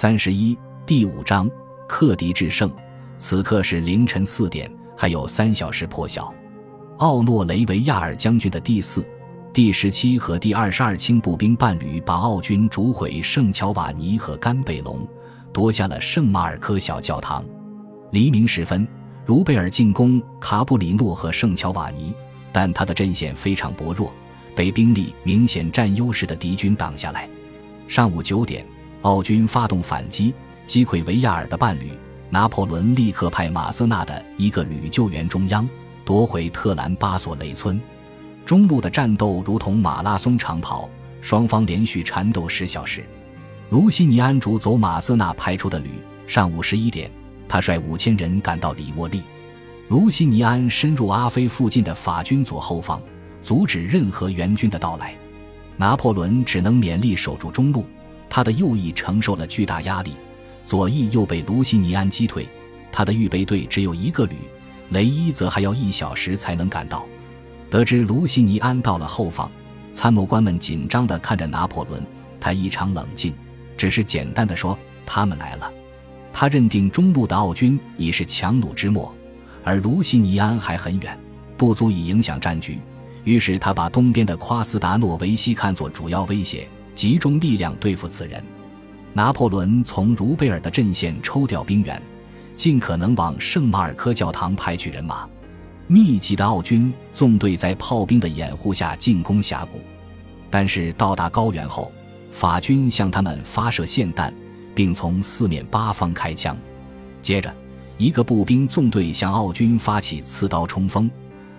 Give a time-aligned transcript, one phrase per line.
[0.00, 0.56] 三十一
[0.86, 1.46] 第五章
[1.86, 2.72] 克敌制胜。
[3.18, 6.32] 此刻是凌晨四点，还有三小时破晓。
[7.00, 9.06] 奥诺雷维亚尔将军的第四、
[9.52, 15.06] 第十七和第二十二轻步兵伴侣把奥军逐毁圣乔瓦尼和甘贝隆，
[15.52, 17.44] 夺下了圣马尔科小教堂。
[18.10, 18.88] 黎明时分，
[19.26, 22.14] 茹贝尔进攻卡布里诺和圣乔瓦尼，
[22.52, 24.10] 但他的阵线非常薄弱，
[24.56, 27.28] 被兵力明显占优势的敌军挡下来。
[27.86, 28.64] 上午九点。
[29.02, 30.34] 奥军发动反击，
[30.66, 31.90] 击溃维亚尔的伴侣。
[32.32, 35.68] 拿破仑立刻派马瑟纳的一个旅救援中央，
[36.04, 37.80] 夺回特兰巴索雷村。
[38.46, 40.88] 中路的战斗如同马拉松长跑，
[41.20, 43.04] 双方连续缠斗十小时。
[43.70, 45.88] 卢西尼安主走马瑟纳派出的旅。
[46.26, 47.10] 上午十一点，
[47.48, 49.22] 他率五千人赶到里沃利。
[49.88, 53.02] 卢西尼安深入阿菲附近的法军左后方，
[53.42, 55.14] 阻止任何援军的到来。
[55.76, 57.84] 拿破仑只能勉力守住中路。
[58.30, 60.12] 他的右翼承受了巨大压力，
[60.64, 62.48] 左翼又被卢西尼安击退。
[62.92, 64.36] 他的预备队只有一个旅，
[64.90, 67.04] 雷伊则还要一小时才能赶到。
[67.68, 69.50] 得知卢西尼安到了后方，
[69.92, 72.00] 参谋官们紧张地看着拿破仑。
[72.40, 73.34] 他异常冷静，
[73.76, 75.70] 只是简单的说：“他们来了。”
[76.32, 79.12] 他认定中路的奥军已是强弩之末，
[79.62, 81.18] 而卢西尼安还很远，
[81.56, 82.78] 不足以影响战局。
[83.24, 86.66] 于是他把东边的夸斯达诺维西看作主要威胁。
[86.94, 88.42] 集中力量对付此人。
[89.12, 92.00] 拿破仑从茹贝尔的阵线抽调兵员，
[92.54, 95.28] 尽可能往圣马尔科教堂派去人马。
[95.88, 99.80] 密集的奥军纵队在炮兵的掩护下进攻峡谷，
[100.48, 101.90] 但是到达高原后，
[102.30, 104.32] 法军向他们发射霰弹，
[104.72, 106.56] 并从四面八方开枪。
[107.20, 107.52] 接着，
[107.98, 111.10] 一个步兵纵队向奥军发起刺刀冲锋，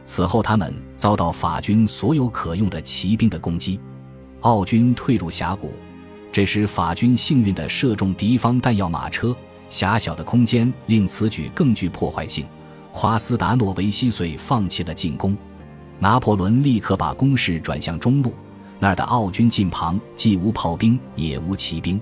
[0.06, 3.78] 此后他们遭到法军所有可用的骑兵的攻击。
[4.42, 5.72] 奥军退入峡谷，
[6.32, 9.36] 这时法军幸运地射中敌方弹药马车，
[9.70, 12.44] 狭小的空间令此举更具破坏性。
[12.92, 15.38] 夸斯达诺维西遂放弃了进攻，
[16.00, 18.34] 拿破仑立刻把攻势转向中路，
[18.80, 22.02] 那儿的奥军近旁既无炮兵也无骑兵，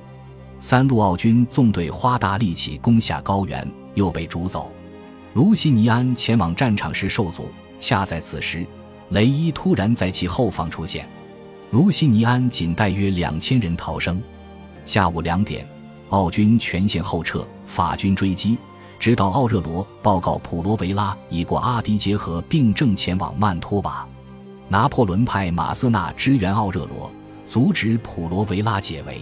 [0.62, 4.72] 三路奥军纵队花大力气攻下高原，又被逐走。
[5.34, 8.66] 卢西尼安前往战场时受阻，恰在此时，
[9.10, 11.06] 雷伊突然在其后方出现。
[11.72, 14.20] 卢西尼安仅带约两千人逃生。
[14.86, 15.68] 下午两点，
[16.10, 18.58] 奥军全线后撤，法军追击，
[19.00, 24.08] 直到奥热罗报告普罗维拉已过阿迪杰河，并正前往曼托瓦。
[24.68, 27.12] 拿破仑派马瑟纳支援奥热罗，
[27.46, 29.22] 阻止普罗维拉解围。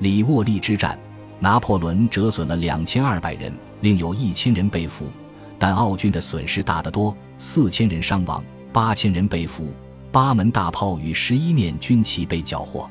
[0.00, 0.98] 里沃利之战，
[1.38, 5.06] 拿破仑折损了两千二百人，另有一千人被俘，
[5.58, 9.72] 但奥军的损失大得多，四千人伤亡，八千人被俘。
[10.12, 12.88] 八门大炮与十一面军旗被缴获。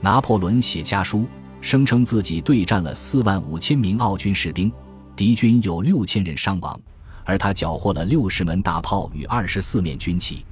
[0.00, 1.26] 拿破仑写家书，
[1.60, 4.72] 声称自己对战了四万五千名奥军士兵，
[5.14, 6.78] 敌军有六千人伤亡，
[7.24, 10.44] 而他缴获了六十门大炮与二十四面军旗。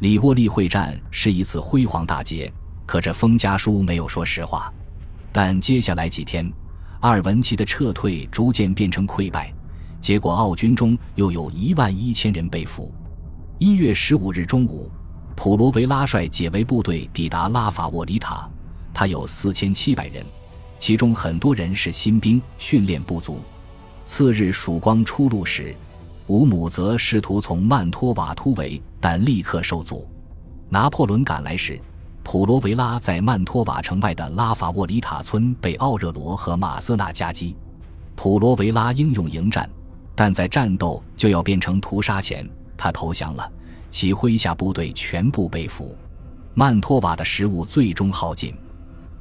[0.00, 2.52] 里沃利会战是一次辉煌大捷，
[2.84, 4.72] 可这封家书没有说实话。
[5.32, 6.48] 但接下来几天，
[7.00, 9.52] 阿尔文奇的撤退逐渐变成溃败，
[10.00, 12.92] 结果奥军中又有一万一千人被俘。
[13.58, 14.90] 一月十五日中午。
[15.36, 18.48] 普罗维拉率解围部队抵达拉法沃里塔，
[18.92, 20.24] 他有四千七百人，
[20.78, 23.40] 其中很多人是新兵，训练不足。
[24.04, 25.74] 次日曙光出露时，
[26.26, 30.06] 吴姆则试图从曼托瓦突围，但立刻受阻。
[30.68, 31.78] 拿破仑赶来时，
[32.22, 37.56] 普罗维拉在曼托瓦城外的拉法沃里塔村被奥热罗和马瑟纳夹击。
[38.14, 39.68] 普罗维拉英勇迎战，
[40.14, 43.50] 但在战斗就要变成屠杀前，他投降了。
[43.94, 45.96] 其麾下部队全部被俘，
[46.52, 48.52] 曼托瓦的食物最终耗尽。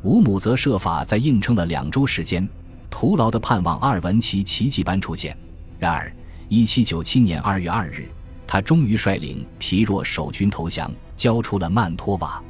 [0.02, 2.50] 吴姆则设法在硬撑了两周时间，
[2.90, 5.38] 徒劳地盼望阿尔文奇奇迹般出现。
[5.78, 6.12] 然而
[6.50, 8.10] ，1797年2月2日，
[8.48, 12.44] 他终于率领疲弱守军投降，交出了曼托瓦。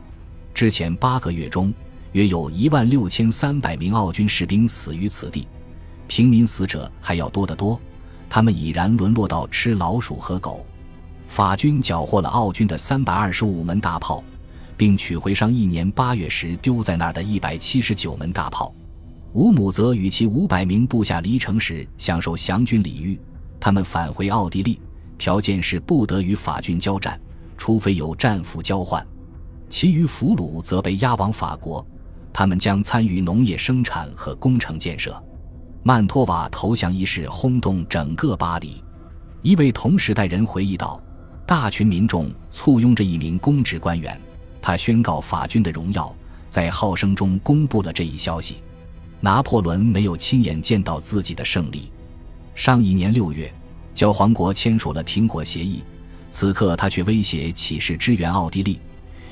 [0.53, 1.73] 之前八个月中，
[2.13, 5.45] 约有一万六千三百名奥军士兵死于此地，
[6.07, 7.77] 平民死者还要多得多。
[8.29, 10.65] 他们已然沦落到吃老鼠和狗。
[11.33, 14.23] 法军缴获了奥军的三百二十五门大炮，
[14.77, 18.71] 并取回上一年八月时丢在那儿的一百七十九门大炮。
[19.31, 23.19] 吴姆则与其五百名部下离城时享受降军礼遇，
[23.59, 24.79] 他们返回奥地利，
[25.17, 27.19] 条件是不得与法军交战，
[27.57, 29.03] 除非有战俘交换。
[29.69, 31.83] 其余俘虏则被押往法国，
[32.31, 35.19] 他们将参与农业生产和工程建设。
[35.81, 38.83] 曼托瓦投降一事轰动整个巴黎，
[39.41, 41.01] 一位同时代人回忆道。
[41.45, 44.19] 大群民众簇拥着一名公职官员，
[44.61, 46.13] 他宣告法军的荣耀，
[46.47, 48.57] 在号声中公布了这一消息。
[49.19, 51.91] 拿破仑没有亲眼见到自己的胜利。
[52.55, 53.53] 上一年六月，
[53.93, 55.83] 教皇国签署了停火协议，
[56.29, 58.79] 此刻他却威胁起誓支援奥地利。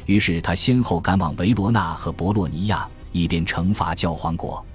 [0.05, 4.65] 于是他先后赶往维罗纳和博洛尼亚，以便惩罚教皇国。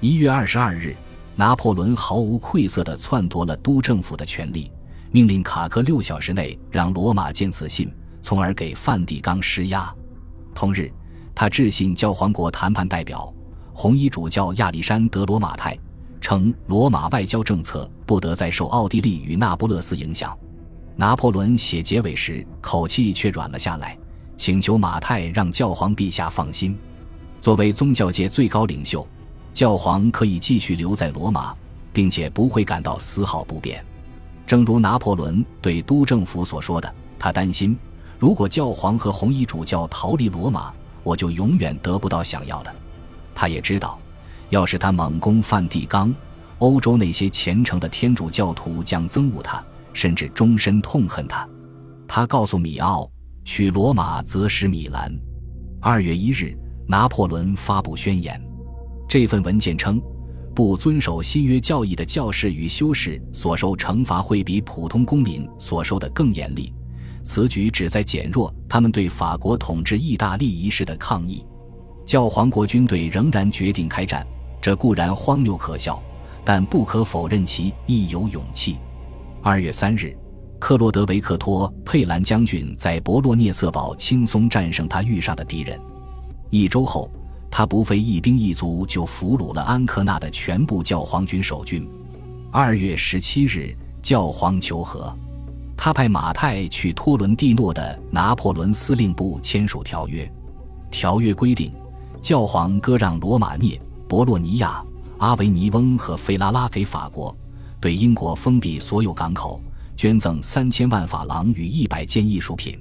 [0.00, 0.94] 一月二十二日，
[1.34, 4.70] 拿破仑毫无愧色地篡夺了都政府的权力，
[5.16, 7.90] 命令卡克六小时内让罗马见此信，
[8.20, 9.90] 从而给梵蒂冈施压。
[10.54, 10.92] 同日，
[11.34, 13.32] 他致信教皇国谈判代表、
[13.72, 15.74] 红衣主教亚历山德罗马泰，
[16.20, 20.36] 称罗马外交政策不得再受奥地利与那不勒斯影响。
[20.96, 23.96] 拿破仑写结尾时，口气却软了下来。
[24.36, 26.76] 请求马太让教皇陛下放心，
[27.40, 29.08] 作为宗教界最高领袖，
[29.54, 31.56] 教皇可以继续留在罗马，
[31.90, 33.82] 并且不会感到丝毫不便。
[34.46, 37.76] 正如拿破仑对都政府所说的，他担心
[38.18, 40.72] 如果教皇和红衣主教逃离罗马，
[41.02, 42.74] 我就永远得不到想要的。
[43.34, 43.98] 他也知道，
[44.50, 46.14] 要是他猛攻梵蒂冈，
[46.58, 49.62] 欧洲那些虔诚的天主教徒将憎恶他，
[49.92, 51.46] 甚至终身痛恨他。
[52.06, 53.10] 他告诉米奥。
[53.48, 55.08] 取罗马则使米兰。
[55.80, 56.58] 二月一日，
[56.88, 58.42] 拿破仑发布宣言。
[59.08, 60.02] 这份文件称，
[60.56, 66.72] 不遵守新约教义的教士与修士所受惩罚会比普通公民所受的更严厉。
[67.22, 71.44] 此举旨在减弱他们对法国统治意大利一事的抗议。
[72.06, 74.26] 教皇国军队仍然决定开战，
[74.58, 76.02] 这固然荒谬可笑，
[76.42, 78.78] 但不可否认其亦有勇气。
[79.42, 80.16] 二月三日。
[80.58, 85.78] 克洛德维克托·佩兰将军在博洛涅瑟堡轻松战胜他遇上的敌人。
[86.48, 87.10] 一周后，
[87.58, 91.88] 他不费一兵一卒就俘虏了安科纳的全部教皇军守军。
[92.52, 95.10] 二月十七日，教皇求和，
[95.74, 100.30] 他派马泰去托伦蒂诺的拿破仑司令部签署条约。
[100.90, 101.72] 条约规定，
[102.20, 104.84] 教皇割让罗马涅、博洛尼亚、
[105.16, 107.34] 阿维尼翁和费拉拉给法国，
[107.80, 109.58] 对英国封闭所有港口。
[109.96, 112.78] 捐赠三千万法郎与一百件艺术品，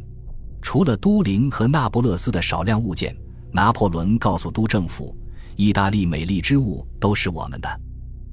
[0.61, 3.15] 除了都灵和那不勒斯的少量物件，
[3.55, 5.15] 拿破仑告诉都政府
[5.55, 7.81] ：“意大利美丽之物都是我们的。”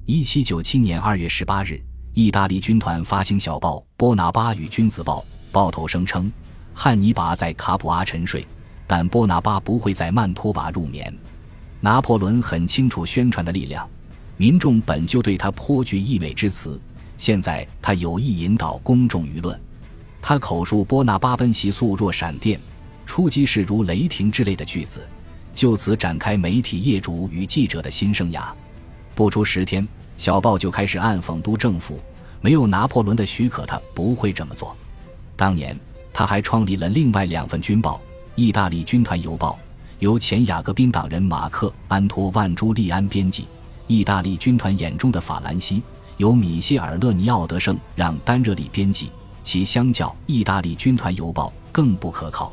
[0.05, 1.81] 一七九七年二月十八日，
[2.13, 5.21] 意大利军团发行小报《波拿巴与君子报》，
[5.53, 6.29] 报头声称
[6.75, 8.45] ：“汉尼拔在卡普阿沉睡，
[8.85, 11.17] 但波拿巴不会在曼托瓦入眠。”
[11.79, 13.89] 拿破仑很清楚宣传的力量，
[14.37, 16.81] 民众本就对他颇具溢美之词。
[17.17, 19.57] 现在他有意引导公众舆论，
[20.21, 22.59] 他口述波拿巴奔袭速若闪电，
[23.07, 25.01] 出击势如雷霆之类的句子，
[25.55, 28.45] 就此展开媒体业主与记者的新生涯。
[29.15, 32.01] 不出十天，小报就开始暗讽都政府，
[32.41, 34.77] 没有拿破仑的许可，他不会这么做。
[35.37, 35.79] 当年
[36.13, 37.97] 他还创立了另外两份军报：
[38.35, 39.59] 《意大利军团邮报》，
[39.99, 43.43] 由前雅各宾党人马克·安托万·朱利安编辑；
[43.87, 45.77] 《意大利军团眼中的法兰西》。
[46.19, 49.11] 由米歇尔·勒尼奥德圣让丹热里编辑，
[49.43, 52.53] 其相较《意大利军团邮报》更不可靠。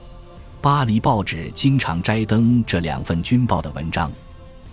[0.62, 4.12] 巴黎报纸经常摘登这两份军报的文章。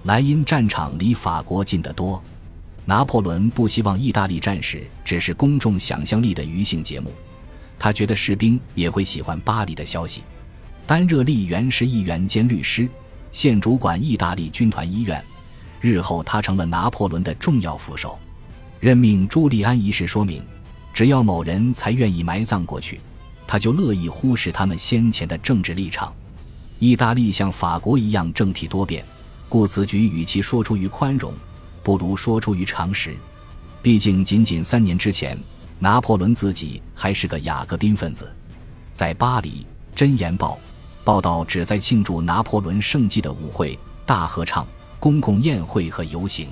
[0.02, 2.20] 莱茵战场离法国近得多。
[2.84, 7.12] 拿破仑不希望意大利战士只是公众想象力的娱性节目，
[7.78, 10.22] 他觉得士兵也会喜欢巴黎的消息。
[10.88, 12.88] 丹热利原是议员兼律师，
[13.30, 15.24] 现主管意大利军团医院。
[15.80, 18.18] 日后他成了拿破仑的重要副手。
[18.80, 20.42] 任命朱利安一事说明，
[20.92, 23.00] 只要某人才愿意埋葬过去，
[23.46, 26.12] 他就乐意忽视他们先前的政治立场。
[26.78, 29.04] 意大利像法国一样政体多变，
[29.48, 31.32] 故此举与其说出于宽容，
[31.82, 33.16] 不如说出于常识。
[33.80, 35.38] 毕竟仅仅三年之前，
[35.78, 38.30] 拿破仑自己还是个雅各宾分子。
[38.92, 39.66] 在巴黎，
[39.98, 40.54] 《箴言报》
[41.04, 44.66] 报道旨在庆祝拿破仑圣迹的舞会、大合唱、
[44.98, 46.48] 公共宴会和游行。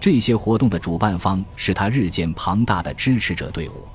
[0.00, 3.86] 这些活动的主办方是他日渐庞大的支持者队伍，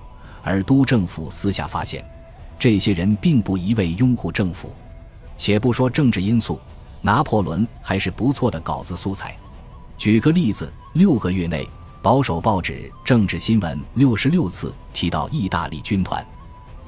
[0.43, 2.05] 而都政府私下发现，
[2.57, 4.73] 这些人并不一味拥护政府。
[5.37, 6.59] 且不说政治因素，
[7.01, 9.35] 拿破仑还是不错的稿子素材。
[9.97, 11.67] 举个例子，六个月内，
[12.01, 12.73] 保守报纸
[13.05, 16.25] 《政治新闻》六十六次提到意大利军团。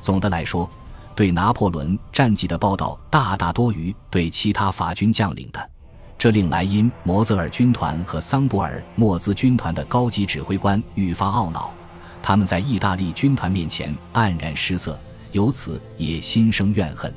[0.01, 0.69] 总的来说，
[1.15, 5.69] 对拿破仑战绩的报道大大多于对其他法军将领的。
[6.17, 11.71] 这令莱茵摩泽尔军团和桑博尔莫兹军团的高级指挥官愈发懊恼，
[12.23, 14.99] 他们在意大利军团面前黯然失色，
[15.31, 17.13] 由此也心生怨恨。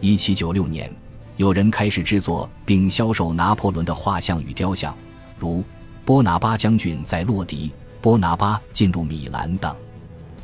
[0.00, 0.94] 一七九六年，
[1.36, 4.96] 有人开始制作并销售拿破仑的画像与雕像，
[5.38, 5.64] 如
[6.04, 9.74] 波拿巴将军在洛迪、波拿巴进入米兰等。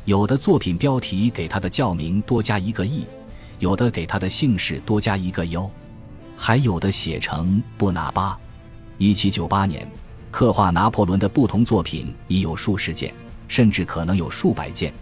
[0.03, 6.37] 有的作品标题给他的教名多加一个““e”，”，有的给他的姓氏多加一个““u”，”。
[6.37, 8.37] 还有的写成布拿巴，
[8.97, 9.89] 一七九八年，
[10.29, 13.13] 刻画拿破仑的不同作品已有数十件，
[13.47, 14.93] 甚至可能有数百件。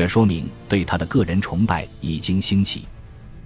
[0.00, 2.86] 这说明对他的个人崇拜已经兴起。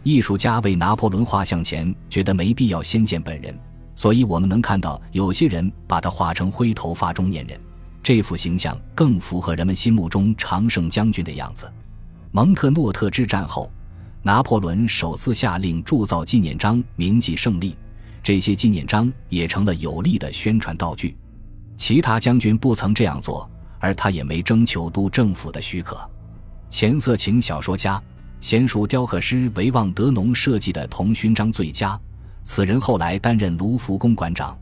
[0.05, 3.53] 艺术家为拿破仑画像前，觉得没必要先见本人，
[3.97, 7.61] 所以我们能看到有些人把他画成灰头发中年人。
[8.05, 11.69] 这幅形象更符合人们心目中常胜将军的样子。
[12.31, 13.69] 蒙特诺特之战后，
[14.23, 17.77] 拿破仑首次下令铸造纪念章，铭记胜利。
[18.23, 21.17] 这些纪念章也成了有力的宣传道具。
[21.77, 26.09] 其他将军不曾这样做，而他也没征求都政府的许可。
[26.77, 28.03] 前色情小说家、
[28.41, 31.97] 娴熟雕刻师维旺德农设计的铜勋章最佳，
[32.43, 34.59] 此人后来担任卢浮宫馆长。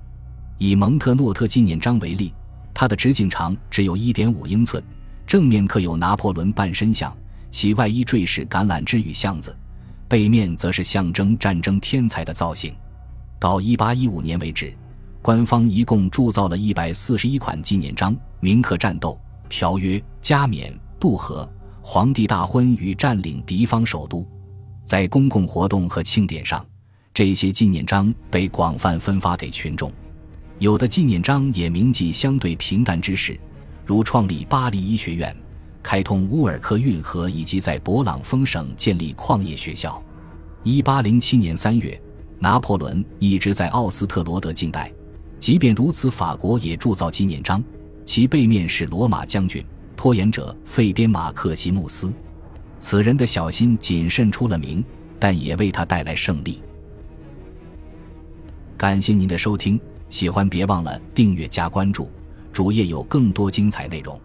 [0.59, 2.31] 以蒙特诺特纪念章为例。
[2.75, 4.85] 它的直径长只有一点五英寸，
[5.27, 7.17] 正面刻有拿破仑半身像，
[7.51, 9.57] 其外衣缀饰橄榄枝与橡子，
[10.07, 12.75] 背面则是象征战争天才的造型。
[13.41, 14.71] 到一八一五年为止，
[15.23, 21.51] 官方一共铸造了一百四十一款纪念章，铭刻战斗、条约、加冕、渡河、
[21.85, 24.27] 皇帝大婚与占领敌方首都。
[24.85, 26.65] 在公共活动和庆典上，
[27.13, 29.91] 这些纪念章被广泛分发给群众。
[30.59, 33.39] 有的纪念章也铭记相对平淡之事，
[33.85, 35.35] 如创立巴黎医学院、
[35.83, 40.01] 开通乌尔克运河以及在勃朗峰省建立矿业学校。
[40.63, 42.01] 一八零七年三月，
[42.39, 44.93] 拿破仑一直在奥斯特罗德静待。
[45.41, 47.63] 即便如此，法国也铸造纪念章，
[48.05, 49.65] 其背面是罗马将军、
[50.03, 52.13] 拖延者费边马克西穆斯。
[52.81, 54.85] 此人的小心谨慎出了名，
[55.17, 56.61] 但也为他带来胜利。
[58.77, 59.81] 感谢您的收听。
[60.09, 62.11] 喜欢别忘了订阅加关注，
[62.53, 64.21] 主页有更多精彩内容。